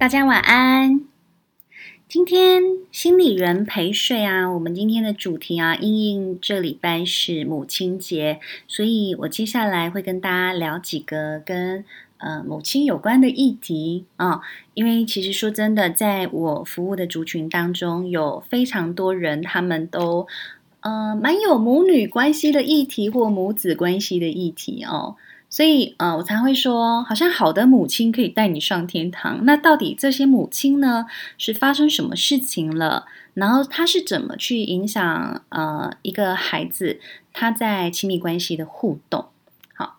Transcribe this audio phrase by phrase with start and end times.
[0.00, 1.02] 大家晚安。
[2.08, 11.84] 今天心理人陪睡啊，我们今天的主题啊，因应这礼拜是母亲节，所以我接下来会跟大家聊几个跟
[12.16, 14.40] 呃母亲有关的议题啊、
[14.72, 20.26] 因为其实说真的，在我服务的族群当中，有非常多人，他们都
[20.80, 25.16] 呃蛮有母女关系的议题或母子关系的议题哦。
[25.50, 29.44] 所以，呃，我才会说，好像好的母亲可以带你上天堂。
[29.44, 33.06] 那到底这些母亲呢，是发生什么事情了？
[33.34, 37.00] 然后他是怎么去影响呃一个孩子
[37.32, 39.26] 他在亲密关系的互动？
[39.74, 39.96] 好，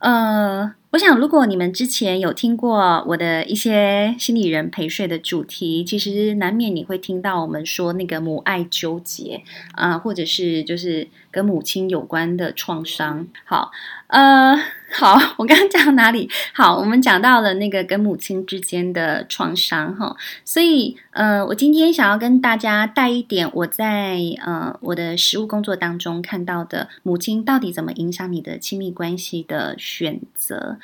[0.00, 0.74] 呃。
[0.94, 9.42] 我想，如果你们之前有听过我的一些心理人陪睡的主题，其实难免你会听到我们说那个母爱纠结
[9.72, 13.26] 啊、或者是就是跟母亲有关的创伤。
[13.44, 13.72] 好，
[14.06, 14.56] 呃，
[14.96, 16.30] 好，我刚刚讲到哪里？
[16.52, 20.16] 好，我们讲到了那个跟母亲之间的创伤哈。
[20.44, 30.78] 所以，呃，我今天想要跟大家带一点我在呃我的实务工作当中看到的母亲到底怎么影响你的亲密关系的选择。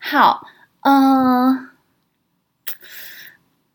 [0.00, 0.48] 好，
[0.80, 1.68] 呃，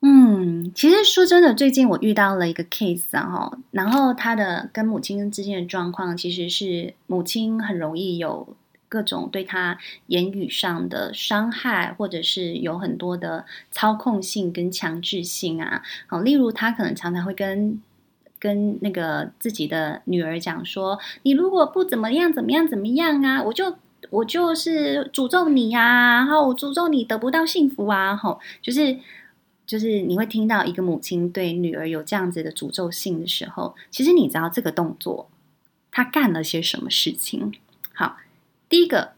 [0.01, 8.53] 嗯，其实说真的，最近我遇到了一个 case 啊，然后他的跟母亲之间的状况，其实是母亲很容易有
[8.89, 15.83] 各种对他言语上的伤害，或者是有很多的操控性跟强制性啊。
[16.07, 17.81] 好，例如他可能常常会跟
[18.39, 23.75] 跟那个自己的女儿讲说：“你如果不怎么样，怎么样，怎么样啊，我就。”
[24.11, 28.16] 我就是诅咒你呀、啊，然后我诅咒你得不到幸福啊！
[28.16, 28.95] 吼，就是
[29.66, 35.27] 就是你会听到一个母亲对女儿有这样子的诅咒性的时候，其实你知道这个动作
[35.91, 37.51] 他干了些什么事情？
[38.69, 39.13] 第一个，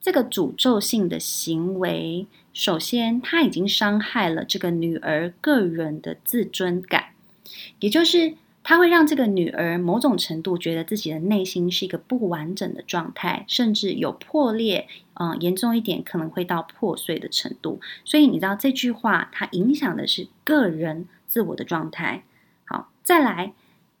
[0.00, 7.10] 这个诅咒性的行为，首先他已经伤害了这个女儿个人的自尊感，
[7.80, 8.34] 也就是。
[8.66, 14.88] 他会让这个女儿某种程度觉得自己的内心是一个不完整的状态，甚至有破裂，
[15.20, 17.78] 嗯、严重一点可能会到破碎的程度。
[18.06, 22.22] 所以你知道这句话，它影响的是个人自我的状态。
[22.64, 23.52] 好，再来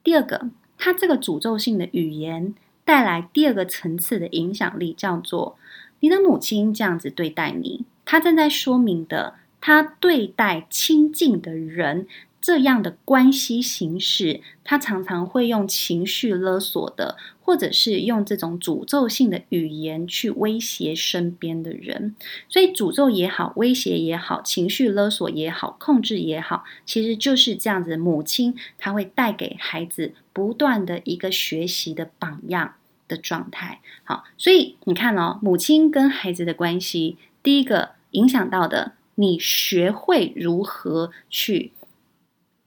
[0.02, 0.48] 第二个，
[0.78, 2.54] 他这个诅咒性的语言
[2.84, 5.56] 带来第二个层次的影响力，叫做
[6.00, 12.06] 你的母亲这样子对待你，他正在说明的，他对待亲近的人。
[12.44, 22.14] 这样的关系形式，他常常会用情绪勒索的，或者是用这种诅咒性的语言去威胁身边的人。
[22.50, 27.96] 所以，诅咒也好，威胁也好，情绪勒索也好，控制也好，其实就是这样子。
[27.96, 32.74] 母亲她会带给孩子不断的一个学习的榜样
[33.08, 33.80] 的状态。
[34.02, 41.72] 好，所以你看哦，母亲跟孩子的关系，第一个影响到的，你学会如何去。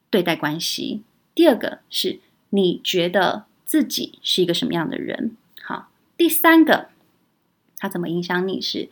[0.10, 1.02] 对待关系，
[1.36, 2.20] 第二个是
[2.50, 5.36] 你觉得自己是一个什么样的人？
[5.62, 6.90] 好，第三个，
[7.78, 8.90] 他怎么影响你是？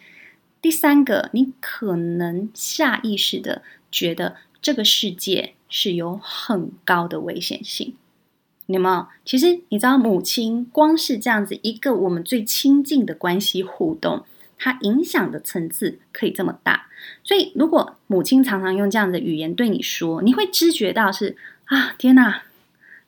[0.61, 3.61] 第三个，你可能下意识的
[3.91, 7.95] 觉得这个世界是有很高的危险性。
[8.65, 9.07] 你有没有？
[9.23, 14.25] 其实你知道，母亲光是这样子一个我们最亲近的关系互动。
[14.57, 16.87] 它影响的层次可以这么大，
[17.23, 21.35] 所以如果母亲常常用这样的语言对你说，你会知觉到是
[21.65, 22.43] 啊，天哪，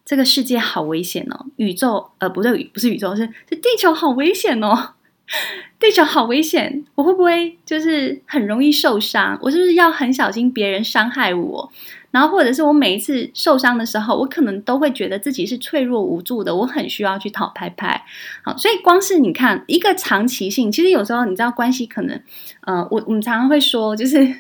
[0.05, 4.93] 这个世界好危险哦，宇宙呃不对，不是宇宙，是是地球好危险哦，
[5.79, 9.37] 地球好危险，我会不会就是很容易受伤？
[9.41, 11.71] 我是不是要很小心别人伤害我？
[12.17, 18.03] 然后，或者是我每一次受伤的时候，我可能都会觉得自己是脆弱无助的，我很需要去讨拍拍。
[18.43, 22.19] 好，所以光是你看一个长期性，其实有时候你知道关系可能，
[22.61, 24.33] 呃，我我们常常会说，就是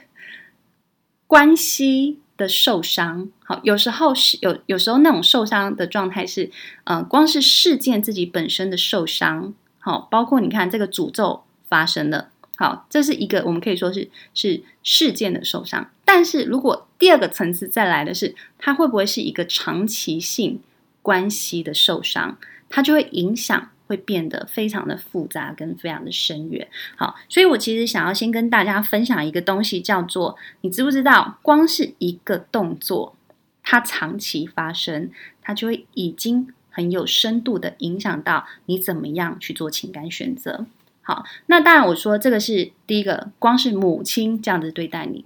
[1.27, 3.29] 关系的受伤。
[3.45, 6.49] 好，有时候是有，有时候那种受伤的状态是，
[6.85, 9.53] 呃，光是事件自己本身的受伤。
[9.77, 12.29] 好，包括你看这个诅咒发生了。
[12.57, 20.59] 好，这是一个我们可以说是是事件的受伤，但是如果第二个层次再来的是，它会不会是一个长期性
[21.03, 22.37] 关系的受伤？
[22.67, 26.67] 它就会影响，会变得非常的复杂跟非常的深远。
[26.95, 33.15] 好，所以我其实想要先跟大家分享一个东西，叫做你知不知道，光是一个动作，
[33.61, 35.11] 它长期发生，
[35.41, 40.65] 它就会已经很有深度的影响到你怎么样去做情感选择。
[41.07, 45.23] 好，那当然，我说这个是第一个，光是母亲这样子对待你，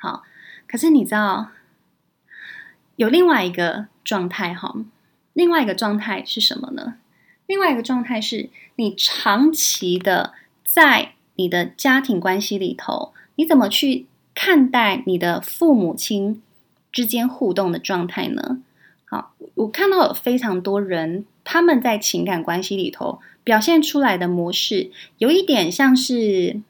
[0.00, 0.22] 好，
[0.68, 1.48] 可是你知道
[2.94, 4.72] 有另外一个状态哈，
[5.32, 6.94] 另外一个状态是什么呢？
[7.46, 10.34] 另外一个状态是你长期的
[10.64, 16.40] 在你的家庭关系里头，你怎么去看待你的父母亲
[16.92, 18.62] 之间互动的状态呢？
[19.06, 26.60] 好，我看到有非常多人他们在情感关系里头表现出来的模式，有一点像是，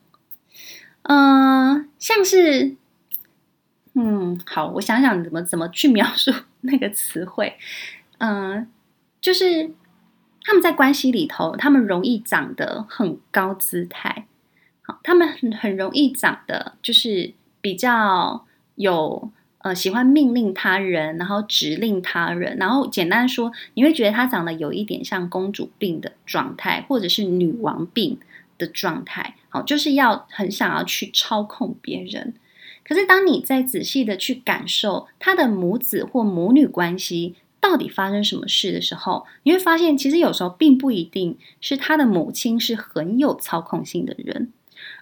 [1.02, 2.76] 嗯、呃，像是，
[3.94, 6.32] 嗯，好，我想想怎么怎么去描述
[6.62, 7.58] 那个词汇，
[8.18, 8.66] 嗯、呃，
[9.20, 9.72] 就是
[10.44, 14.28] 他们在关系里头，他们容易长得很高姿态。
[14.82, 18.46] 好他们很很容易长得就是比较
[18.76, 19.32] 有
[19.68, 28.18] 呃喜欢命令他人，然后指令他人，然后简单说，你会觉得他长得有一点像公主病的状态，或者是女王病
[28.56, 29.36] 的状态。
[29.50, 32.34] 好，就是要很想要去操控别人。
[32.84, 44.52] 可是当你再仔细的去感受他的母子或母女关系到底发生什么事的时候，你会发现，其实有时候并不一定是他的母亲是很有操控性的人。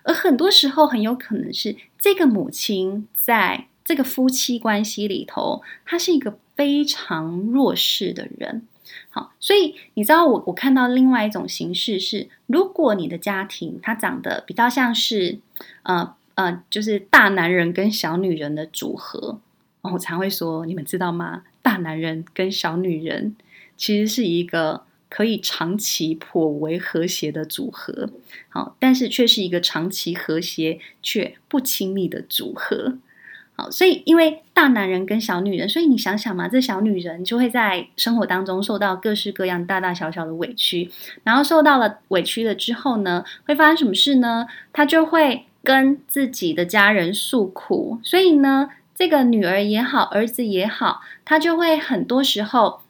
[0.03, 8.67] 而很多时候，很有可能是这个母亲在这个夫妻关系里头，他是一个非常弱势的人。
[9.09, 15.39] 好，所以你知道我，我看到另外一种形式是，如果你的家庭它长得比较像是，
[15.85, 19.41] 呃呃，就是大男人跟小女人的组合，
[19.81, 21.45] 我常会说，你们知道吗？
[21.63, 23.37] 大男人跟小女人
[23.77, 24.83] 其实是一个。
[25.09, 28.11] 可以长期颇为和谐的组合，
[28.49, 32.99] 好，但是却是一个长期和谐却不亲密的组合，
[33.57, 40.91] 好，所以因为大男人跟小女人，所以你想想嘛，这小女人就会在生活当中受到各式各样大大小小的委屈，
[41.25, 44.47] 然后受到了委屈了之后呢，会发生什么事呢？
[44.73, 52.81] 她就会跟自己的家人诉苦，所以呢，这个女儿也好，儿子也好，他就会很多时候。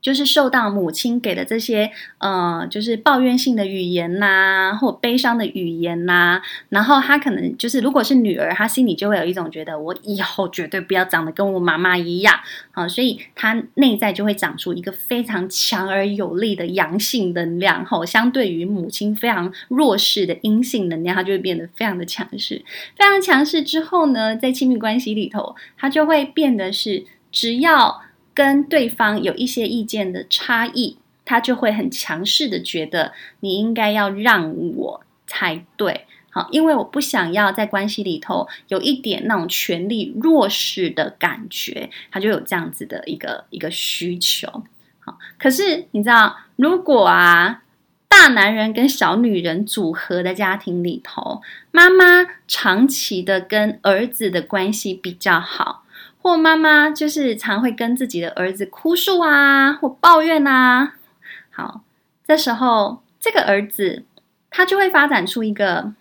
[0.00, 12.34] 就是受到母亲给的这些，呃，就是抱怨性的语言呐、或悲伤的语言呐、然后她可能就是，如果是女儿，她心里就会有一种觉得，我以后绝对不要长得跟我妈妈一样，
[12.72, 22.62] 啊，所以她内在就会长出一个非常强而有力的阳性能量，吼，相对于母亲非常弱势的阴性能量，她就会变得非常的强势，
[22.96, 28.02] 非常强势之后呢，在亲密关系里头，她就会变得是只要。
[28.40, 30.96] 跟对方有一些意见的差异，
[31.26, 44.48] 他就会很强势的觉得你应该要让我才对，好，因为我不想要在关系里头有一点那种权力弱势的感觉，他就有这样子的一个一个需求，
[45.00, 47.62] 好，可是你知道，如果啊，
[48.08, 51.42] 大男人跟小女人组合的家庭里头，
[51.72, 55.84] 妈妈长期的跟儿子的关系比较好。
[56.22, 60.94] 或妈妈就是常会跟自己的儿子哭诉啊，或抱怨啊。
[61.50, 61.82] 好，
[62.26, 64.04] 这时候这个儿子
[64.50, 65.92] 他就会发展出一个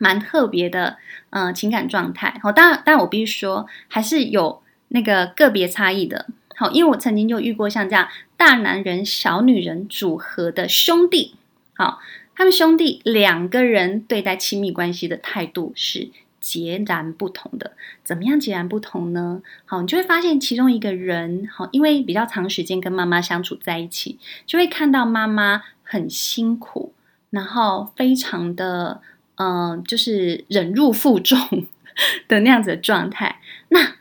[0.00, 0.98] 蛮特别的
[1.30, 2.40] 嗯、情感状态。
[2.42, 6.26] 好，当然，但我必须说，还是有那个个别差异的。
[6.56, 11.34] 好，因为我曾经就遇过像这样大男人小女人组合的兄弟。
[11.74, 12.00] 好，
[12.34, 16.10] 他们兄弟两个人对待亲密关系的态度是。
[16.48, 17.72] 截然不同的，
[18.02, 19.42] 怎么样截然不同呢？
[19.66, 26.94] 好，你就会发现其中一个人，好，因为比较长时间跟妈妈相处在一起，就会看到妈妈很辛苦，
[27.28, 29.02] 然后非常的，
[29.34, 31.38] 嗯、就是忍辱负重
[32.26, 33.40] 的那样子的状态。
[33.68, 33.96] 那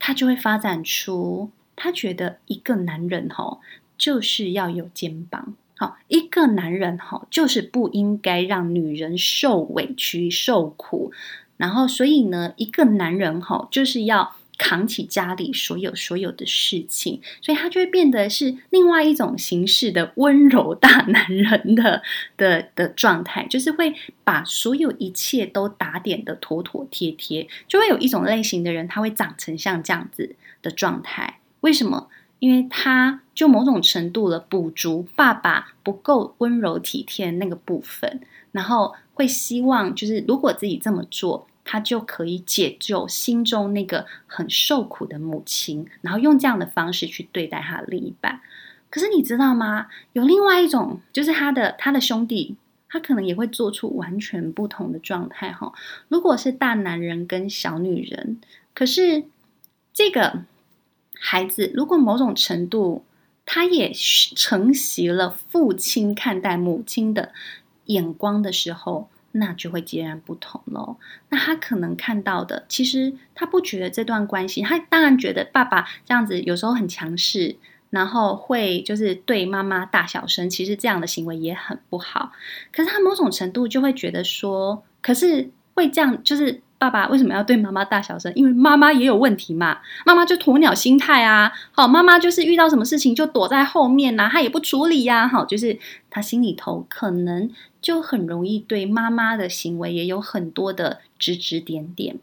[0.00, 3.60] 他就会发展出，他觉得一个男人吼，
[3.96, 11.12] 就是要有肩膀，好，一个男人吼，就是不应该让女人受委屈受苦。
[11.62, 22.02] 然后，所以呢，一个男人哈，就是要扛起家里所有所有的事情，所以他就会变得是另外一种形式的温柔大男人的
[22.36, 31.38] 的的状态，就是会把所有一切都打点得妥妥帖帖，就会有一种类型的人，他会长成像这样子的状态。
[31.60, 32.08] 为什么？
[32.40, 41.46] 因为他就某种程度了补足爸爸不够温柔体贴那个部分，然后会希望就是如果自己这么做。
[41.64, 48.40] 他就可以解救心中那个很受苦的母亲，然后用这样的方式去对待他的另一半。
[48.90, 49.86] 可是你知道吗？
[50.12, 52.56] 有另外一种，就是他的他的兄弟，
[52.88, 55.72] 他可能也会做出完全不同的状态哈。
[56.08, 58.40] 如果是大男人跟小女人，
[58.74, 59.24] 可是
[59.94, 60.42] 这个
[61.14, 63.04] 孩子如果某种程度
[63.46, 67.32] 他也承袭了父亲看待母亲的
[67.86, 69.08] 眼光的时候。
[69.32, 70.96] 那就会截然不同喽。
[71.30, 77.56] 那他可能看到的，其实他不觉得这段关系，他当然觉得爸爸这样子有时候很强势，
[77.90, 82.32] 然后会就是对妈妈大小声，其实这样的行为也很不好。
[82.72, 88.32] 可是他某种程度就会觉得说，可是会这样，就是爸爸为什么要对妈妈大小声？
[88.34, 91.52] 因为妈妈也有问题嘛，妈妈就鸵鸟心态啊。
[91.70, 95.78] 好，妈妈就是遇到什么事情就躲在后面呐、啊，她也不处理呀、好，就是
[96.10, 97.48] 她心里头可能
[97.82, 102.18] 就很容易对妈妈的行为也有很多的指指点点。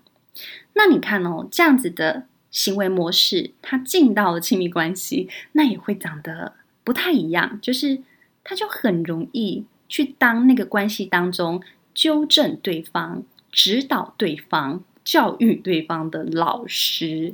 [0.73, 8.01] 那你看哦，这样子的行为模式，他进到了亲密关系，那也会长得不太一样，就是
[8.43, 11.61] 他就很容易去当那个关系当中
[11.93, 13.23] 纠正对方。
[13.51, 17.33] 指导对方、教育对方的老师，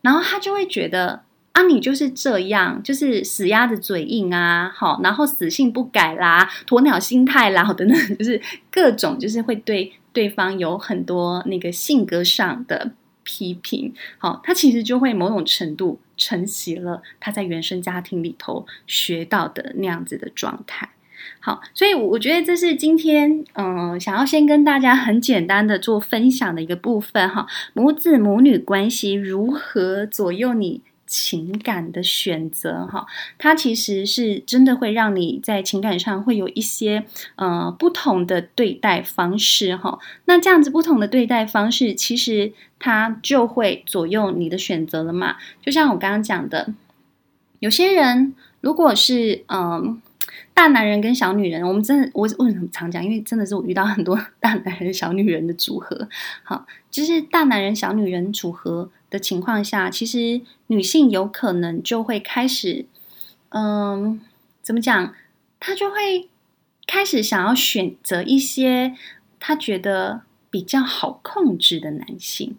[0.00, 8.40] 然后他就会觉得啊，你就是这样，就是死鸭子嘴硬啊，好，然后死性不改啦，鸵鸟心态啦，等等，就是
[8.70, 12.92] 各种，就是会对对方有很多那个性格上的
[13.24, 13.92] 批评。
[14.18, 20.90] 好，他其实就会某种程度承袭了他在原生家庭里头学到的那样子的状态。
[21.40, 27.46] 好，所以我觉得这是今天嗯、想要先跟大家很简单的做分享的一个部分哈。
[27.74, 30.80] 母子母女关系如何左右你
[31.10, 33.04] 情感的选择哈？
[33.36, 39.98] 它其实是真的会让你在情感上会有一些呃不同的对待方式哈。
[40.26, 45.36] 那这样子不同的对待方式，其实它就会左右你的选择了嘛。
[45.60, 46.72] 就像我刚刚讲的，
[47.58, 50.00] 有些人如果是嗯。
[50.52, 53.02] 大男人跟小女人，我们真的，我为什么常讲？
[53.02, 56.06] 因为真的是我遇到很多 大男人、小女人的组合。
[56.42, 62.86] 好，就是大男人、小女人组合的情况下，其实女性有可能就会开始，
[63.50, 64.20] 嗯，
[64.62, 65.14] 怎么讲？
[65.58, 66.28] 她就会
[66.86, 68.96] 开始想要选择一些
[69.38, 72.56] 她觉得比较好控制的男性，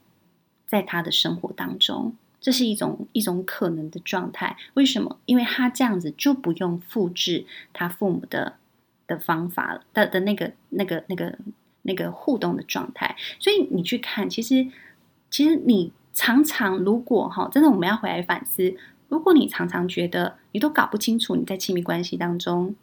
[0.68, 2.14] 在她的生活当中。
[2.44, 5.20] 这是一种一种可能的状态，为什么？
[5.28, 8.56] 因为他这样子就不用复制他父母的
[9.06, 11.38] 的方法了的的那个那个那个
[11.84, 14.66] 那个互动的状态，所以你去看，其实
[15.30, 18.76] 其实你常常如果哈，真的我们要回来反思，
[19.08, 22.76] 如果你常常觉得你都搞不清楚你在亲密关系当中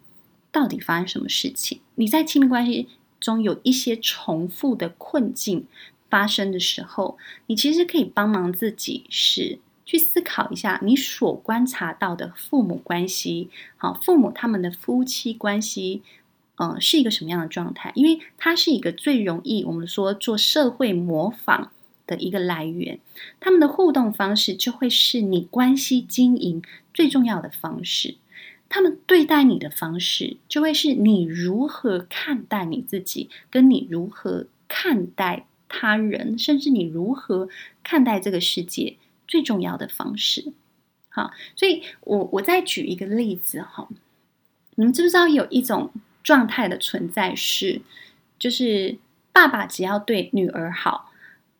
[0.51, 2.89] 到底发生什么事情，你在亲密关系
[3.21, 5.67] 中有一些重复的困境。
[6.11, 7.19] 发生的时候，
[7.49, 16.01] 你其实可以帮忙自己是去思考一下你所观察到的父母关系，好，父母他们的夫妻关系，
[16.57, 17.93] 嗯、呃，是一个什么样的状态？
[17.95, 21.71] 因为它是一个最容易我们说做社会模仿
[22.09, 22.99] 的一个来源，
[23.39, 26.61] 他们的互动方式就会是你关系经营
[26.93, 28.17] 最重要的方式，
[28.69, 35.45] 他们对待你的方式就会是你如何看待你自己，跟你如何看待。
[35.71, 37.47] 他人，甚至你如何
[37.85, 38.97] 看待这个世界，
[39.27, 40.55] 最重要的方式。
[41.11, 43.87] 好，所以我我再举一个例子哈，
[44.77, 45.91] 你们知不知道有一种
[46.23, 47.83] 状态的存在是，
[48.39, 48.97] 就是
[49.31, 51.08] 爸爸只要对女儿好，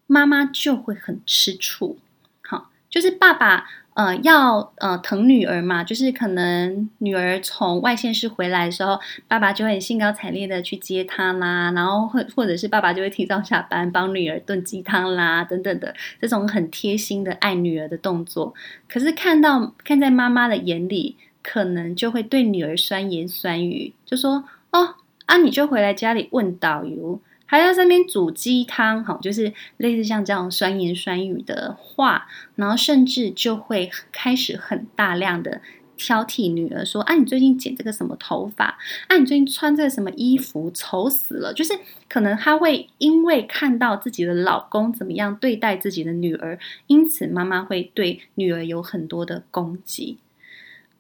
[0.09, 1.97] 妈妈就会很吃醋。
[2.43, 3.69] 好，就是爸爸。
[3.99, 18.55] 呃，要呃疼女儿嘛，就是可能女儿从外县市回来的时候，爸爸就会兴高采烈的去接她啦，然后或或者是爸爸就会提早下班帮女儿炖鸡汤啦，等等的这种很贴心的爱女儿的动作。
[18.89, 24.95] 可是看到看在妈妈的眼里，可能就会对女儿酸言酸语，就说哦
[25.27, 27.21] 啊，你就回来家里问导游。
[27.51, 35.63] 还在那边煮鸡汤，好，就是类似像这样酸言酸语的话，然后甚至就会开始很大量的
[35.97, 38.77] 挑剔女儿，说：“啊，你最近剪这个什么头发？
[39.07, 40.71] 啊，你最近穿这个什么衣服？
[40.73, 41.73] 丑死了！”就是
[42.07, 50.19] 可能他会因为看到自己的老公怎么样对待自己的女儿，因此妈妈会对女儿有很多的攻击。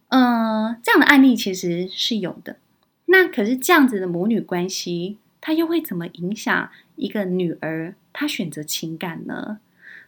[0.08, 2.56] 嗯、呃，这样的案例其实是有的。
[3.04, 5.18] 那可是这样子的母女关系。
[5.40, 7.94] 他又会怎么影响一个女儿？
[8.12, 9.60] 她选择情感呢？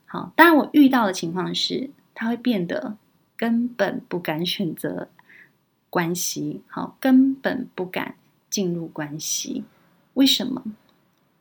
[0.04, 2.96] 好，当然我遇到的情况是，她会变得
[3.36, 5.08] 根本不敢选择
[5.88, 8.16] 关系，好，根本不敢
[8.48, 9.64] 进入关系。
[10.14, 10.64] 为什么？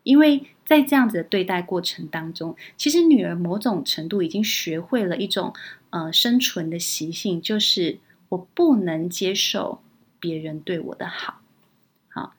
[0.03, 5.53] 因为在这样子的对待过程当中，其实女儿某种程度已经学会了一种
[5.89, 7.97] 呃生存的习性，就是
[8.29, 9.81] 我不能接受
[10.19, 11.41] 别人对我的好。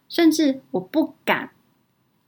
[0.09, 1.51] 甚至我不敢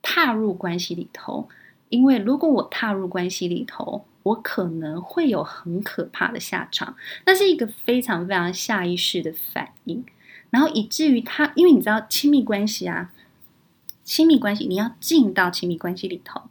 [0.00, 1.48] 踏入关系里头，
[1.88, 6.96] 因为如果我踏入关系里头，我可能会有很可怕的下场。
[7.26, 10.04] 那是一个非常非常下意识的反应，
[10.50, 13.12] 然后以至于他，因为你知道亲密关系啊，
[14.04, 16.42] 亲密关系你要进到亲密关系里头，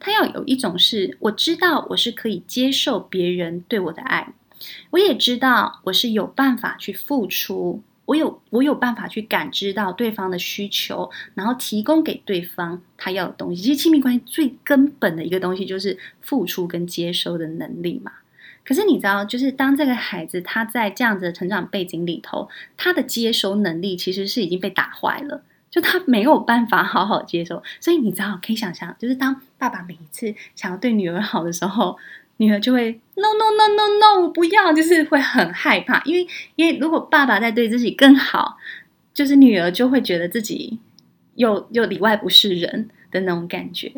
[0.00, 4.32] 他要有一种是，我知道我是可以接受别人对我的爱，
[4.90, 7.82] 我也知道我是有办法去付出。
[8.08, 13.60] 我有我有办法去感知到对方的需求，然后提供给对方他要的东西。
[13.60, 18.12] 其实亲密关系最根本的一个东西就是付出跟接收的能力嘛。
[18.64, 22.48] 可是你知道，就是当这个孩子他在这样子的成长背景里头，
[22.78, 27.62] 他的接收能力其实是已经被打坏了，就他没有办法好好接收。
[27.78, 31.98] 所以你知道，可以想象，就是当爸爸每一次想要对女儿好的时候。
[32.38, 36.26] 女儿就会 no no no no no，我不要，就是会很害怕，因为
[36.56, 38.56] 因为如果爸爸在对自己更好，
[39.12, 40.78] 就是女儿就会觉得自己
[41.34, 43.92] 又又里外不是人的那种感觉。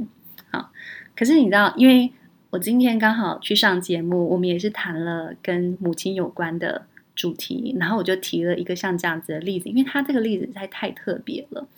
[0.50, 0.70] 好，
[1.14, 2.12] 可是你知道，因为
[2.50, 11.68] 我今天刚好去上节目，我们也是谈了跟母亲有关的主题，然后我就提了一个像这样子的例子，因为他这个例子实在太特别了。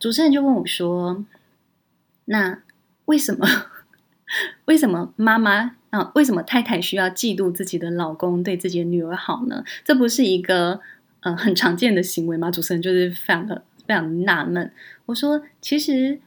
[0.00, 1.24] 主持人就问我说
[2.26, 2.58] ：“那
[3.04, 3.46] 为什么？
[4.66, 9.62] 为什么妈妈？”啊，为什么太太需要嫉妒自己的老公对自己的女儿好呢？
[9.84, 10.80] 这不是一个
[11.20, 12.50] 嗯、呃、很常见的行为吗？
[12.50, 14.72] 主持人就是非常的非常纳闷。
[15.04, 16.18] 我说，其实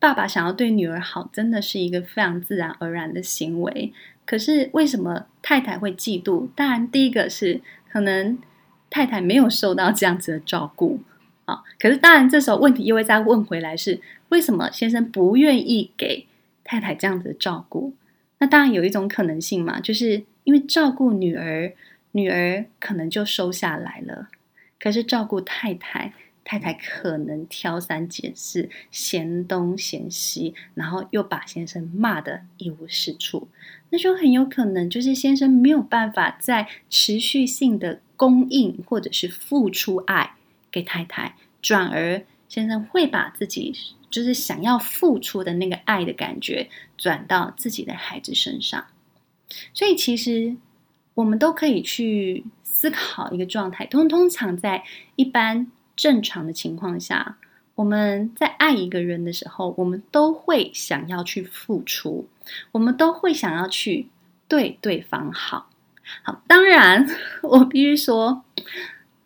[0.00, 3.92] 爸爸想要对女儿好，真的是一个非常自然而然的行为。
[4.26, 6.48] 可是为什么太太会嫉妒？
[6.56, 8.36] 当然，第一个是可能
[8.90, 10.98] 太太没有受到这样子的照顾
[11.44, 11.62] 啊。
[11.78, 16.26] 可是当然，这时候问题又会再问回来是：为什么先生不愿意给
[16.64, 17.94] 太太这样子的照顾？
[18.38, 21.72] 那当然有一种可能性嘛，就是因为照顾女儿，
[22.12, 24.28] 女儿可能就收下来了。
[24.80, 33.48] 可是照顾太太，太太可能挑三拣四，嫌东嫌西，然后又把先生骂得一无是处。
[33.90, 40.34] 那就很有可能就是先生没有办法再持续性的供应或者是付出爱
[40.70, 43.72] 给太太，转而先生会把自己。
[44.14, 48.84] 就是想要付出的那个爱的感觉，转到自己的孩子身上。
[49.72, 50.54] 所以，其实
[51.14, 53.84] 我们都可以去思考一个状态。
[53.86, 54.84] 通通常在
[55.16, 57.38] 一般正常的情况下，
[57.74, 62.28] 我们在爱一个人的时候，我们都会想要去付出，
[62.70, 64.06] 我们都会想要去
[64.46, 65.70] 对对方好。
[66.22, 67.04] 好，当然，
[67.42, 68.44] 我必须说，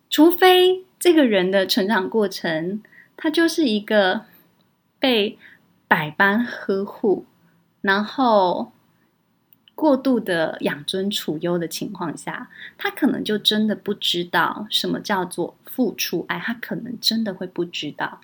[0.09, 2.81] 除非这个人的成长过程，
[3.15, 4.25] 他就是一个。
[4.99, 5.37] 被
[5.87, 7.25] 百般呵护，
[7.81, 8.71] 然后
[9.73, 18.19] 过度的养尊处优的情况下，他可能就真的不知道什么叫做付出爱，他可能真的会不知道，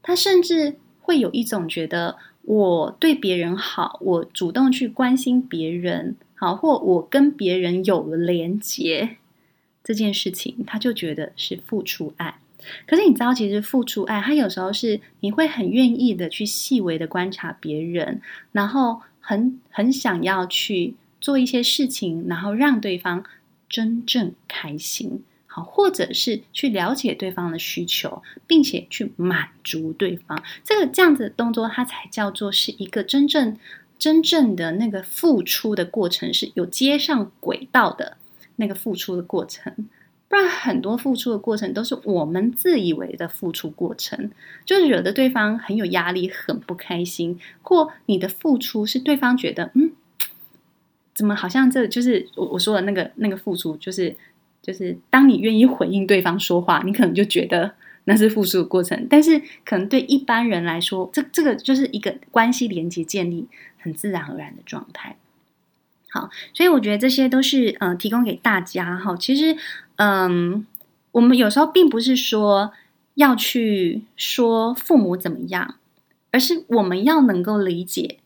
[0.00, 9.16] 他甚至会有一种觉得我对别人好，我主动去关心别人，好，或我跟别人有了连结
[9.82, 12.38] 这件事情，他就觉得是付出爱。
[12.86, 18.20] 可是你知道，其实付出爱，他有时候是你会很愿意的去细微的观察别人，
[18.52, 23.24] 然后很很想要去做一些事情，然后让对方
[23.68, 30.42] 真正开心，好，或者是去了解对方的需求，并且去满足对方。
[30.64, 33.56] 这个这样子的动作，它才叫做是一个真正
[33.98, 38.16] 真正的那个付出的过程，是有接上轨道的
[38.56, 39.88] 那个付出的过程。
[40.32, 44.30] 不然，很多付出的过程都是我们自以为的付出过程，
[44.64, 49.92] 就惹得对方很有压力、很不开心，或你的付出是对方觉得，嗯，
[51.14, 54.16] 怎么好像这就是我我说的那个那个付出，就是
[54.62, 65.18] 就是当你愿意回应对方说话，你可能就觉得那是付出的过程，但是可能对一般人来说，这这个就是一个关系连接建立很自然而然的状态。
[66.08, 69.16] 好，所以我觉得这些都是呃提供给大家哈。
[69.16, 69.56] 其实，
[69.96, 70.66] 嗯，
[71.12, 72.72] 我们有时候并不是说
[73.14, 75.76] 要去说父母怎么样，
[76.30, 78.18] 而是我们要能够理解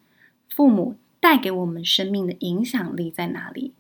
[0.48, 3.72] 父母带给我们生命的影响力在哪里，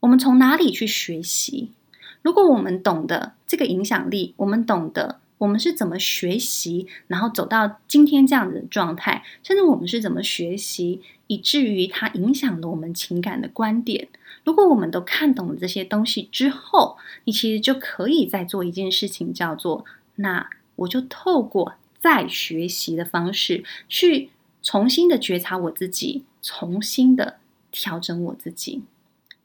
[0.00, 1.70] 我们从哪里去学习。
[2.22, 5.20] 如果我们懂得这个影响力，我们懂得。
[5.38, 14.08] 我们是怎么学习，然后走到今天这样子的状态，甚至我们是怎么学习，以至于它影响了我们情感的观点。
[14.44, 19.84] 如果我们都看懂了这些东西之后，你其实就可以再做一件事情，叫做
[20.16, 24.30] 那我就透过再学习的方式，去
[24.62, 27.38] 重新的觉察我自己，重新的
[27.70, 28.82] 调整我自己。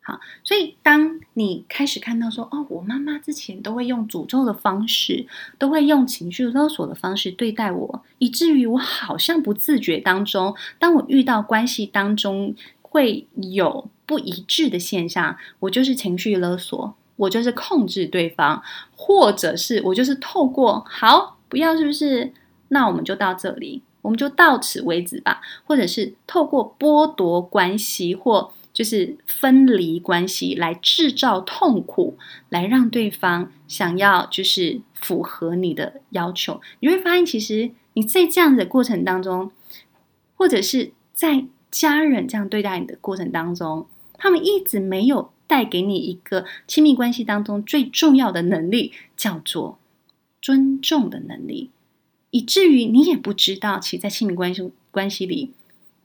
[0.02, 5.28] 好所以，当你开始看到说，哦，我妈妈之前都会用诅咒的方式，
[5.60, 18.64] 都会用情绪勒索的方式对待我，以至于我好像不自觉当中，当我遇到关系当中会有不一致的现象，我就是情绪勒索，我就是控制对方，
[18.96, 22.34] 或者是我就是透过好，不要是不是？
[22.70, 28.52] 那我们就到这里，我们就到此为止吧，或者是透过剥夺关系或。
[28.72, 32.18] 就是分离关系，来制造痛苦，
[32.50, 36.62] 来让对方想要就是符合你的要求。
[36.80, 39.52] 你会发现，其实你在这样的过程当中，
[40.38, 43.86] 或者是在家人这样对待你的过程当中，
[44.20, 49.80] 他们一直没有带给你一个亲密关系当中最重要的能力，叫做
[50.42, 51.72] 尊重的能力，
[52.30, 55.54] 以至于你也不知道，其实，在亲密关系关系里，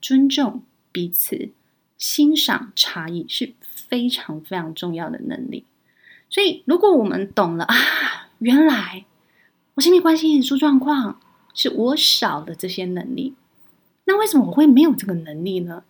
[0.01, 1.49] 尊重彼此。
[1.97, 5.63] 欣赏差异是非常非常重要的能力，
[6.29, 7.73] 所以如果我们懂了啊，
[8.39, 9.05] 原来
[9.75, 11.21] 我亲密关系出状况
[11.53, 13.33] 是我少了这些能力，
[14.03, 15.85] 那为什么我会没有这个能力呢？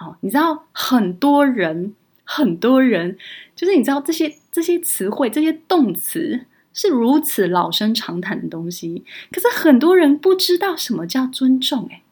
[0.00, 3.18] 好，你知道很多人很多人
[3.56, 12.02] 就是你知道这些这些词汇这些动词是如此老生常谈的东西，可是很多人不知道什么叫尊重，诶，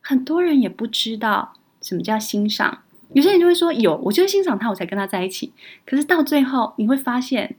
[0.00, 1.54] 很多人也不知道。
[1.82, 2.78] 什么叫欣赏？
[3.12, 5.52] 有些人就会说有，我就是欣赏他，我才跟他在一起。
[5.84, 7.56] 可是到最后，你会发现，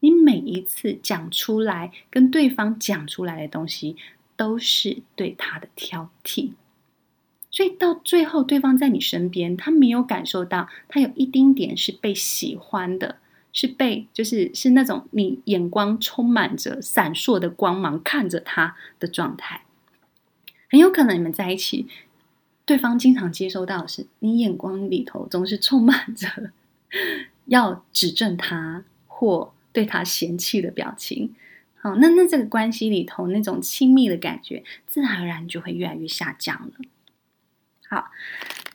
[0.00, 3.94] 你每一次讲出来跟对方讲出来的东西，
[4.34, 6.52] 都是对他的挑剔。
[7.56, 13.16] 所以到最后，对方在你身边，他没有感受到他有一丁点是被喜欢的，
[13.50, 19.62] 是被就是是那种你眼光充满着闪烁的光芒看着他的状态。
[20.68, 21.88] 很有可能你们在一起。
[22.66, 26.50] 对方经常接收到的是你眼光里头总是充满着
[27.46, 31.34] 要指正他或对他嫌弃的表情，
[31.76, 36.72] 好，那那这个关系里头那种亲密的感觉，自然而然就会越来越下降了。
[37.88, 38.06] 好。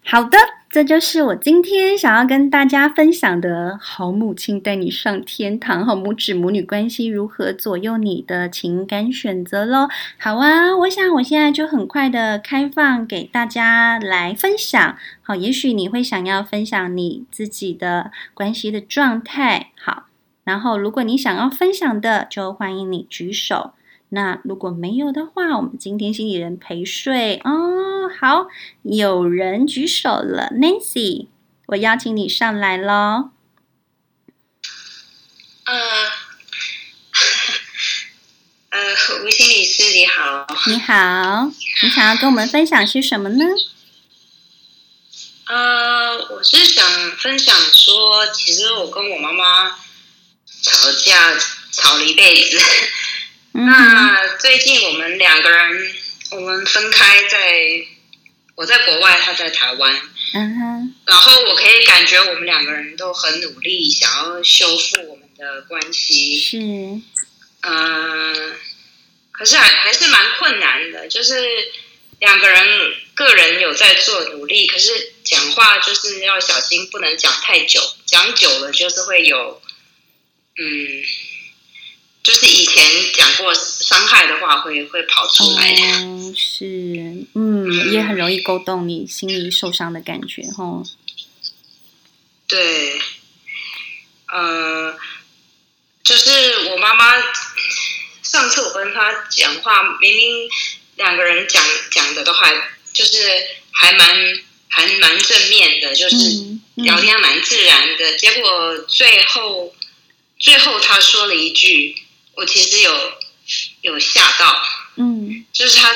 [0.03, 0.37] 好的，
[0.69, 9.87] 这就是我今天想要跟大家分享的好母亲带你上天堂，好母子母女关系如何左右你的情感选择喽。
[10.17, 14.97] 好啊，我想我现在就很快的开放给大家来分享。
[15.21, 19.69] 好，也许你会想要分享你自己的关系的状态。
[19.79, 20.07] 好，
[20.43, 23.73] 然后如果你想要分享的，就欢迎你举手。
[24.13, 28.09] 那如果没有的话，我们今天心理人陪睡哦。
[28.19, 28.47] 好，
[28.83, 31.27] 有人举手了，Nancy，
[31.67, 33.29] 我邀请你上来喽。
[35.63, 35.73] 呃，
[38.71, 38.79] 呃，
[39.23, 40.45] 吴心理师你好。
[40.67, 41.49] 你好，
[41.81, 43.45] 你想要跟我们分享些什么呢？
[45.47, 51.39] 呃，我是想分享说，其实我跟我妈妈吵架
[51.71, 52.59] 吵了一辈子。
[53.53, 55.93] 那最近我们两个人，
[56.31, 57.85] 我们分开在，
[58.55, 60.01] 我在国外，他在台湾。
[60.33, 60.95] 嗯哼。
[61.05, 66.39] 然后我可以感觉我们两个人都很努力，想要修复我们的关系。
[66.39, 66.57] 是。
[66.59, 67.03] 嗯、
[67.61, 68.55] 呃，
[69.31, 71.33] 可是还还是蛮困难的，就是
[72.19, 72.65] 两个人
[73.13, 79.61] 个人有在做努力，可是讲话就是要小心，不能讲太久，讲久了就是会有，
[80.57, 81.03] 嗯。
[82.23, 85.81] 就是以前讲过伤害的话会会跑出来的。
[86.05, 86.65] 哦，是，
[87.33, 90.83] 嗯，嗯，也很容易勾动你心里受伤的感觉，吼。
[92.47, 93.01] 对，
[94.27, 94.95] 呃，
[96.03, 97.11] 就是我妈妈
[98.21, 100.47] 上次我跟她讲话，明明
[100.97, 102.53] 两个人讲讲的都还
[102.93, 103.17] 就是
[103.71, 104.07] 还蛮
[104.67, 106.15] 还蛮正面的，就是
[106.75, 109.73] 聊天还蛮自然的，嗯嗯，结果最后
[110.37, 111.97] 最后她说了一句。
[112.33, 113.19] 我其实有
[113.81, 114.63] 有吓到，
[114.95, 115.93] 嗯，就是他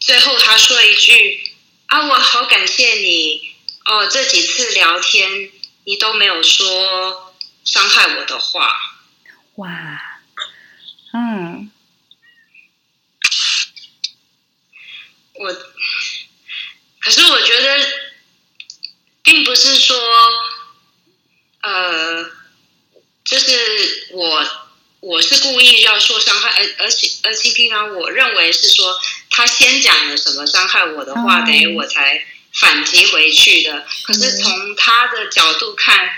[0.00, 1.54] 最后他说了一句
[1.86, 5.50] 啊，我好感谢你哦，这几次聊天
[5.84, 8.76] 你都没有说伤害我的话，
[9.56, 10.20] 哇，
[11.12, 11.70] 嗯，
[15.34, 15.54] 我
[17.00, 17.86] 可是我觉得
[19.22, 19.96] 并不是说，
[21.60, 22.30] 呃，
[23.24, 24.63] 就是我。
[25.04, 33.84] 我是故意要说伤害，而而且而且平常我认为是说他先讲了什么伤害我的话，等于我才反击回去的。
[34.04, 36.08] 可是从他的角度看，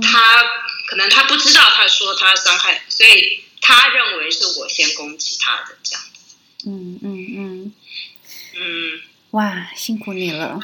[0.00, 0.44] 他
[0.86, 6.36] 可能他不知道他说他伤害，所以他认为是我先攻击他的这样子。
[6.66, 7.72] 嗯嗯嗯
[8.54, 9.00] 嗯，
[9.32, 10.60] 哇，辛苦你了。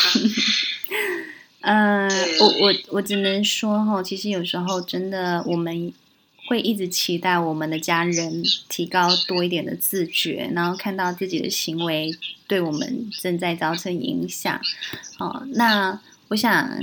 [1.60, 2.08] 呃，
[2.40, 5.92] 我我我只能说哈，其实有时候真的我们。
[6.46, 14.60] 会一直期待我们的家人提高多一点的自觉，然后看到自己的行为对我们正在造成影响。
[15.18, 16.80] 哦，那我想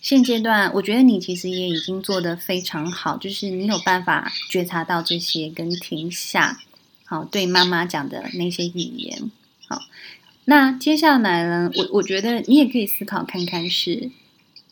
[0.00, 6.60] 现阶段，我觉得你其实也已经做得非常好，就是你有办法觉察到这些跟停下。
[7.06, 9.30] 好，对妈妈讲的那些语言。
[9.68, 9.80] 好，
[10.46, 14.10] 那接下来呢，我我觉得你也可以思考看看是，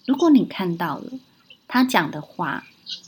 [0.06, 1.12] 如果你看到了
[1.68, 2.66] 他讲的话，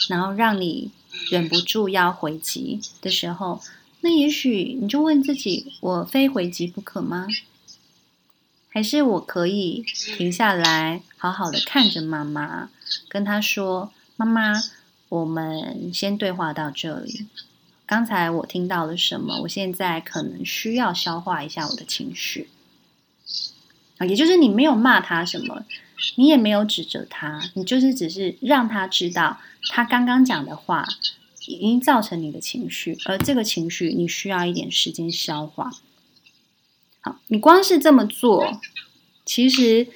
[0.09, 0.91] 然后让你
[1.31, 3.61] 忍不住要回击的时候，
[4.01, 7.27] 那也许你就问自己：我非回击不可吗？
[8.69, 9.85] 还是我可以
[10.17, 12.71] 停下来，好好的看着妈妈，
[13.09, 14.53] 跟她说：“妈妈，
[15.09, 17.27] 我们先对话到这里。
[17.87, 19.43] 刚才我听到了什么？
[19.43, 22.49] 我现在可能需要消化一下我的情绪。”
[23.99, 25.65] 啊，也就是你没有骂他什么，
[26.17, 29.41] 你也没有指责他，你就是只是让他知道，
[29.71, 30.87] 他刚刚讲的话
[31.47, 35.71] 已经造成你的情绪，而这个情绪你需要一点时间消化。
[37.01, 38.61] 好，你光是这么做，
[39.25, 39.89] 其实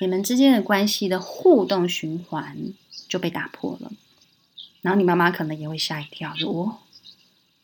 [0.00, 2.72] 你们之间的关系的互动循环
[3.08, 3.92] 就被打破了，
[4.80, 6.78] 然后你妈妈可能也会吓一跳，说：“哦，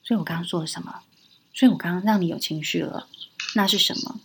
[0.02, 1.00] 所以我刚刚说了什么？
[1.54, 3.08] 所以我刚刚让你有情绪了，
[3.54, 4.20] 那是什么？”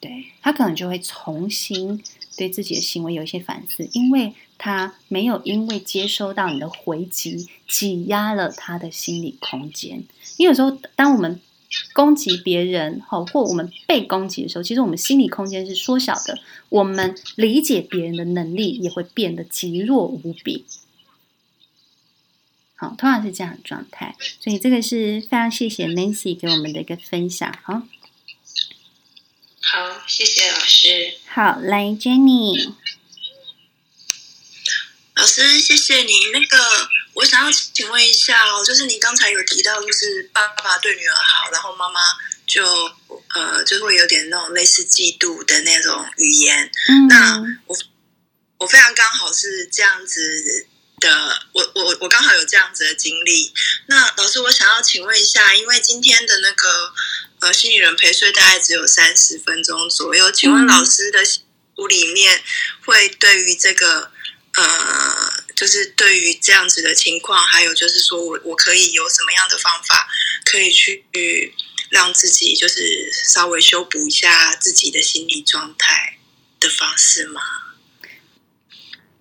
[0.00, 2.02] 对，他可能就会重新
[2.36, 10.04] 对自己的行为有一些反思，因为他没有因为接收到你的回击挤压了他的心理空间。
[10.36, 11.40] 因为有时候，当我们
[11.92, 20.64] 攻击别人，好或我们被攻击的时候，其实我们心理空间是缩小的，我们理解别人的能力也会变得极弱无比。
[22.74, 27.54] 好，通常是这样的状态，所以这个是非常谢谢 Nancy 给我们的一个分享。
[27.62, 27.82] 好。
[29.64, 31.14] 好，谢谢老师。
[31.28, 32.74] 好，来 Jenny，
[35.14, 36.12] 老师，谢谢你。
[36.32, 36.58] 那个，
[37.14, 42.00] 我想要请问一下哦，就是你刚才有提到，就是爸爸对女儿好，然后妈妈
[42.46, 42.62] 就
[43.34, 46.70] 呃，就会有点那种类似嫉妒的那种语言。
[46.88, 47.76] 嗯，那我
[48.58, 50.66] 我非常刚好是这样子
[50.98, 53.54] 的，我我我刚好有这样子的经历。
[53.86, 56.92] 那老师，我想要请问一下，因为今天的那个。
[57.42, 62.40] 呃，心理人陪睡大概只有三十分钟左右，请问老师的书里面
[62.86, 64.12] 会对于这个
[64.54, 70.06] 呃，就是对于这样子的情况，还有就是说我我可以有什么样的方法
[70.44, 71.04] 可以去
[71.90, 76.18] 让自己就是稍微修补一下自己的心理状态
[76.60, 77.40] 的方式吗？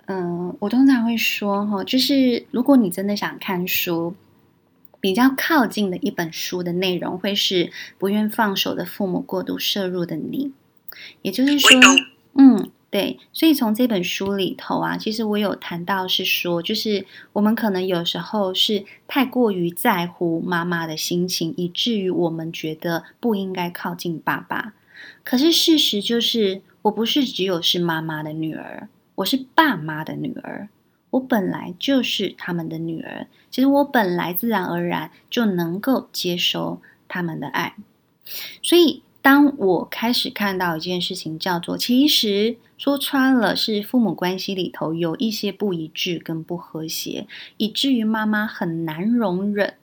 [0.05, 4.15] 嗯，我通常会说哈，就是如果你真的想看书。
[5.01, 10.53] 比较靠近的一本书的内容，会是不愿放手的父母过度摄入的你，
[11.23, 11.79] 也就是说，
[12.35, 24.73] 嗯，对，所以从这本书里头啊，其实我有谈到是说，就是我们可能有时候是太过于在乎妈妈的心情，以至于我们觉得不应该靠近爸爸。
[25.23, 30.69] 可是事实就是，我不是只有是妈妈的女儿，我是爸妈的女儿。
[31.12, 37.76] 我本来就是他们的女儿，其实我本来自然而然就能够接收他们的爱。
[38.63, 49.76] 所以，当我开始看到一件事情，叫做其实说穿了是父母关系里头有一些不一致跟不和谐，以至于妈妈很难容忍，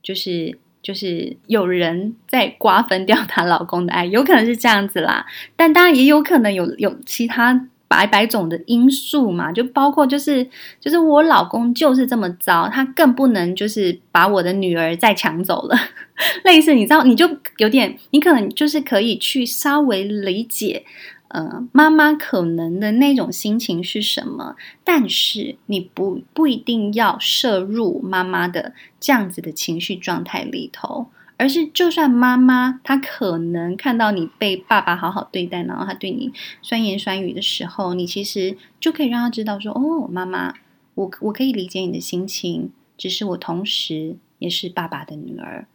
[0.00, 5.26] 就是就是有人在瓜分掉她老公的爱，有可能是这样子啦。
[5.56, 7.68] 但当然也有可能有有其他。
[7.88, 10.46] 百百种的因素嘛，就包括就是
[10.78, 15.76] 就是我老公就是这么糟，他更不能就是把我的女儿再抢走了。
[16.44, 20.84] 类似你知道，你就有点，你可能就是可以去稍微理解，
[21.28, 31.06] 呃，妈妈可能的那种心情是什么，但是你不不一定要摄入妈妈的这样子的情绪状态里头。
[31.38, 40.52] 而是，就算妈妈她可能看到你被爸爸好好对待，然后他对你酸言酸语的时候，你其实就可以让他知道说：“哦，妈妈，
[40.94, 45.66] 我我可以理解你的心情，只是我同时也是爸爸的女儿。”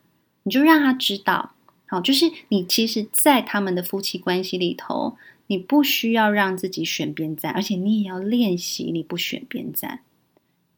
[0.43, 1.53] 你就让他知道，
[1.87, 5.15] 好，就是你其实，在他们的夫妻关系里头，
[5.47, 10.01] 你不需要让自己选边站，而且你也要练习你不选边站。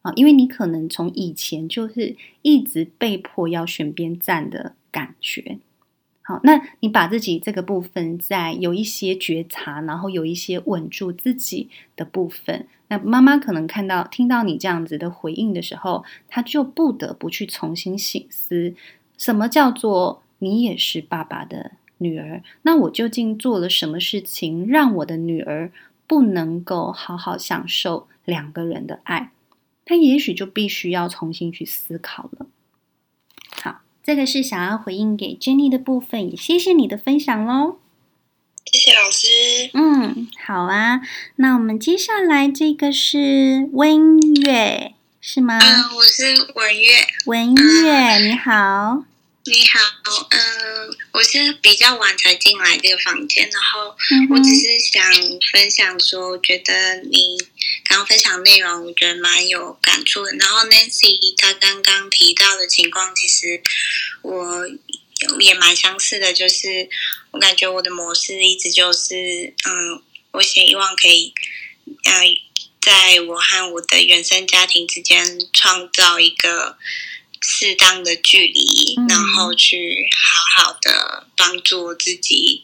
[0.05, 5.57] 啊，因为你可能从以前就是一直被迫要选边站的感觉。
[6.21, 18.75] 好，那你把自己这个部分在有一些觉察，然后有一些稳住自己的部分，那妈妈可能看到、听到你这样子的回应的时候，她就不得不去重新醒思，
[19.17, 22.43] 什么叫做你也是爸爸的女儿？
[22.61, 25.71] 那我究竟做了什么事情，让我的女儿
[26.05, 29.31] 不能够好好享受两个人的爱？
[29.85, 32.47] 他也许就必须要重新去思考了。
[33.61, 37.77] 好，这个是想要回应给 Jenny 的部分，也谢谢你的分享喽。
[38.65, 39.27] 谢谢老师。
[39.73, 41.01] 嗯，好啊。
[41.35, 45.59] 那我们接下来这个是温月，是吗？
[45.59, 46.23] 啊，我是
[46.55, 46.89] 文月。
[47.27, 49.05] 文月，嗯，你好。
[49.47, 53.95] 你好，嗯、呃，我是比较晚才进来这个房间，然后
[54.31, 55.03] 我只是想
[55.51, 57.37] 分享说，我觉得你
[57.87, 60.31] 刚刚分享内容，我觉得蛮有感触的。
[60.39, 63.61] 然后 Nancy 她刚刚提到的情况，其实
[64.23, 64.67] 我
[65.39, 66.89] 也蛮相似的，就是
[67.29, 71.35] 我感觉我的模式一直就是，嗯，我希望可以，
[72.03, 72.23] 呃，
[72.81, 76.79] 在我和我的原生家庭之间创造一个。
[77.47, 82.63] 适当的距离，然后去好好的帮助自己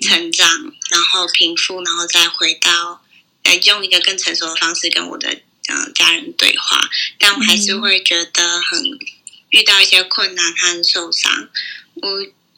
[0.00, 3.04] 成长，嗯、然后平复，然后再回到，
[3.44, 5.28] 来用一个更成熟的方式跟我的
[5.68, 6.88] 呃家人对话。
[7.18, 8.98] 但我还是会觉得很
[9.50, 11.50] 遇到一些困难和受伤。
[11.96, 12.08] 我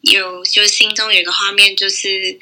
[0.02, 2.38] 有就心中有一个画面，就是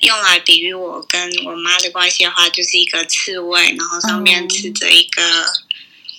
[0.00, 5.44] 用来比喻我跟我妈的关系的话，就是一个刺猬，然后上面刺着一个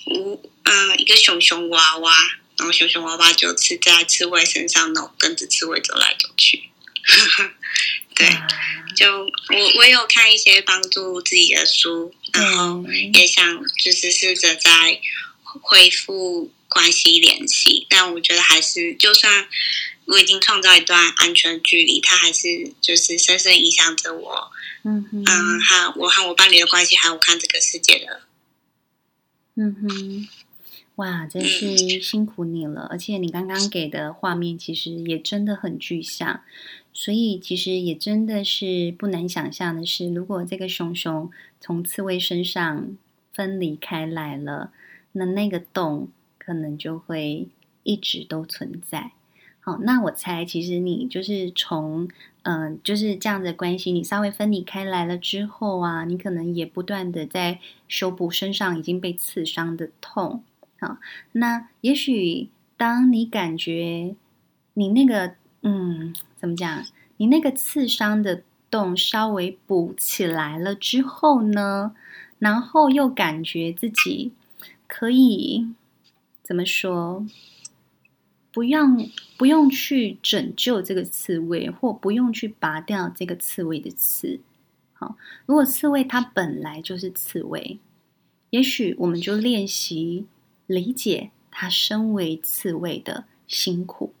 [0.06, 0.34] 无。
[0.34, 0.50] 嗯，
[0.96, 2.12] 一个熊熊娃娃，
[2.56, 6.70] 然后熊熊娃娃就吃在刺猬身上，然后跟着刺猬走来走去。
[8.14, 8.28] 对，
[8.96, 15.00] 就我我有看一些帮助自己的书，然后也想就是试着在
[15.44, 19.48] 恢复关系联系，但我觉得还是，就算
[20.06, 24.50] 我已经创造一段安全距离，它还是就是深深影响着我。
[24.84, 28.22] 嗯哼嗯，和我和我伴侣的关系，还有我看这个世界的。
[29.56, 30.28] 嗯哼。
[30.98, 32.88] 哇，真是辛苦你了！
[32.90, 36.40] 而且你刚刚给的画面其实也真的很具象，
[36.92, 41.30] 所以其实也真的是不难想象的是，如果这个熊熊
[41.60, 42.96] 从刺猬身上
[43.32, 44.72] 分离开来了，
[45.12, 47.46] 那那个洞可能就会
[47.84, 49.12] 一直都存在。
[49.60, 52.08] 好，那我猜其实你就是从
[52.42, 60.42] 嗯、呃、就是这样的关系，你稍微分离开来了之后啊，你可能也不断的在修补身上已经被刺伤的痛。
[60.80, 60.98] 好，
[61.32, 64.14] 那也许当你感觉
[64.74, 66.84] 你那个嗯，怎么讲？
[67.16, 71.96] 你那个刺伤的洞稍微补起来了之后呢，
[72.38, 74.30] 然后又感觉自己
[74.86, 75.66] 可以
[76.44, 77.26] 怎么说？
[78.52, 84.38] 不用不用去拯救这个刺猬，或不用去拔掉这个刺猬的刺。
[84.92, 87.80] 好，如果刺猬它本来就是刺猬，
[88.50, 90.26] 也许我们就练习。
[90.68, 94.12] 理解他身为刺猬的辛苦，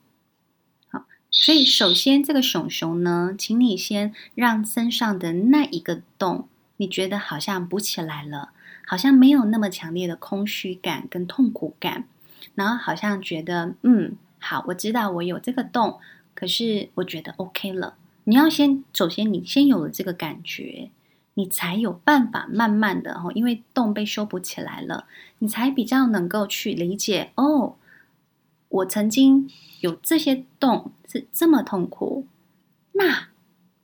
[0.88, 8.52] 好，所以首先这个熊熊呢，请你先让身上的那一个洞，你觉得好像补起来了，
[8.86, 12.08] 好像没有那么强烈的空虚感跟痛苦感，
[12.54, 16.00] 然后好像觉得嗯，好，我知道我有这个洞，
[16.34, 17.94] 可是我觉得 OK 了。
[18.24, 20.90] 你要先，首先你先有了这个感觉。
[21.38, 25.06] 你才有办法慢慢的哦，因为洞被修补起来了，
[25.38, 27.76] 你才比较能够去理解哦。
[28.68, 29.48] 我曾经
[29.78, 32.26] 有这些洞是这么痛苦，
[32.90, 33.28] 那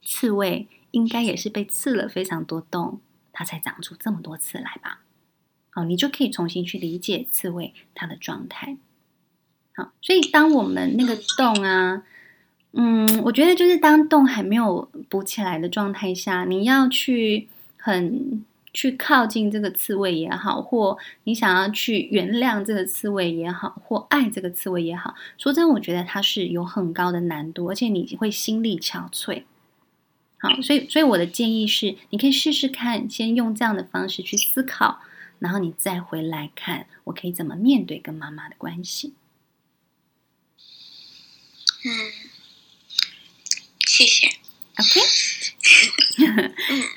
[0.03, 2.99] 刺猬应该也是被刺了非常多洞，
[3.33, 5.03] 它才长出这么多刺来吧？
[5.71, 8.77] 好，你就可以重新去理解刺猬它的状态。
[9.77, 12.03] 好，所以当我们那个洞啊。
[12.77, 29.45] 嗯，我觉得就是当洞还没有补起来的状态下，你要去很去靠近这个刺猬也好，或你想要去原谅这个刺猬也好，或爱这个刺猬也好，说真，我觉得它是有很高的难度，而且你会心力憔悴。
[30.39, 34.99] 好，所以所以我的建议是，你可以试试看，先用这样的方式去思考，
[35.39, 39.15] 然后你再回来看，我可以怎么面对跟妈妈的关系。
[41.85, 42.34] 嗯。
[43.97, 44.34] 谢谢。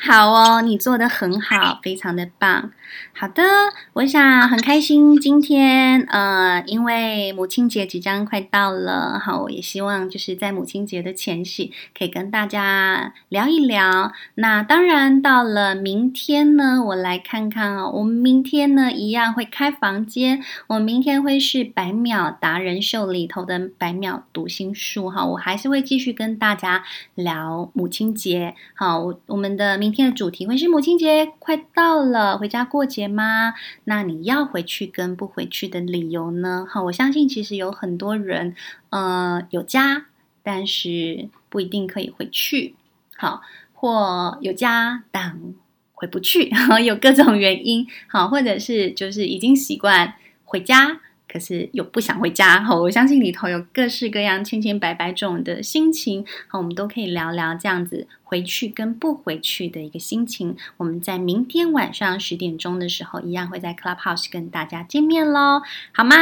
[0.08, 2.72] 好哦，你做的很好，非常的棒。
[3.14, 3.44] 好的，
[3.92, 14.14] 我想很开心今天，呃，因为母亲节即将快到了，好，我也希望就是在母亲节的前夕，可以跟大家聊一聊。
[14.36, 26.86] 那当然，到了明天呢，我来看看哦，我们明天呢一样会开房间，我明天会是百秒达人秀里头的百秒读心术哈，我还是会继续跟大家
[27.16, 28.56] 聊母亲节。
[28.74, 33.56] 好，我我们的明今天的主题会是母亲节快到了，回家过节吗？
[33.86, 36.68] 那你要回去跟不回去的理由呢？
[36.70, 38.56] 好，我相信其实有很多人，
[38.92, 40.06] 呃，有家，
[40.44, 42.76] 但是不一定可以回去。
[43.16, 43.42] 好，
[43.74, 45.42] 或有家但
[45.94, 46.52] 回不去，
[46.86, 47.88] 有各种原因。
[48.06, 50.14] 好，或者是就是已经习惯
[50.46, 52.64] 回家，可是又不想回家。
[52.64, 56.26] 好，我相信里头有各式各样、千千百百种的心情。
[56.48, 60.56] 好，我们都可以聊聊这样子回去跟不回去的一个心情。
[60.78, 65.62] 我们在明天晚上十点钟的时候，一样会在 Clubhouse 跟大家见面喽，
[65.92, 66.16] 好吗？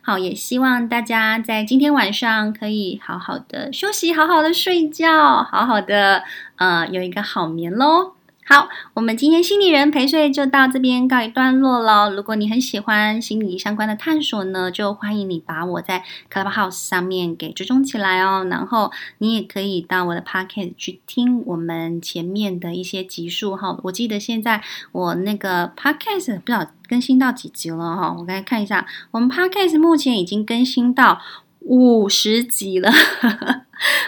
[0.00, 6.24] 好，也希望大家在今天晚上可以好好的休息，好好的睡觉，好好的
[6.56, 8.14] 呃有一个好眠喽。
[8.52, 12.10] 好，我们今天心理人陪睡就到这边告一段落了。
[12.10, 18.46] 如果你很喜欢心理相关的探索呢，就欢迎你把我在 Clubhouse 上面给追踪起来哦。
[18.50, 23.78] 然后你也可以到我的 Podcast 去听我们前面的一些集数哈。
[23.84, 28.14] 我记得现在我那个 Podcast 不知道更新到几集了哈。
[28.18, 31.22] 我刚才看一下，我们 Podcast 目前已经更新到
[31.64, 32.90] 五十集了。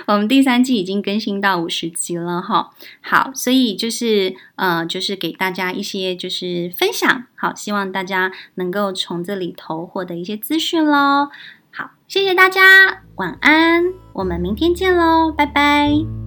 [0.07, 11.29] 我们第三季已经更新到五十集了哈，好，所以就是呃，就是给大家一些就是分享，好，希望大家能够从这里头获得一些资讯喽。
[11.73, 16.24] 好，谢谢大家，晚安，我们明天见喽，拜拜。